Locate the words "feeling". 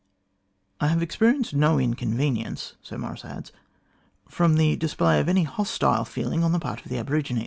6.05-6.43